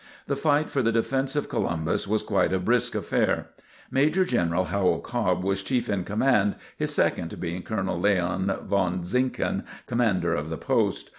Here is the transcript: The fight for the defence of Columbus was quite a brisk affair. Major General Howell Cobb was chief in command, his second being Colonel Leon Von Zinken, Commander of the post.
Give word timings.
The 0.25 0.35
fight 0.35 0.67
for 0.67 0.81
the 0.81 0.91
defence 0.91 1.35
of 1.35 1.47
Columbus 1.47 2.07
was 2.07 2.23
quite 2.23 2.51
a 2.51 2.57
brisk 2.57 2.95
affair. 2.95 3.49
Major 3.91 4.25
General 4.25 4.63
Howell 4.63 5.01
Cobb 5.01 5.43
was 5.43 5.61
chief 5.61 5.87
in 5.91 6.05
command, 6.05 6.55
his 6.75 6.91
second 6.91 7.39
being 7.39 7.61
Colonel 7.61 7.99
Leon 7.99 8.61
Von 8.67 9.03
Zinken, 9.05 9.63
Commander 9.85 10.33
of 10.33 10.49
the 10.49 10.57
post. 10.57 11.09